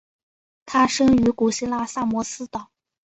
[0.65, 2.71] 他生于古希腊萨摩斯岛。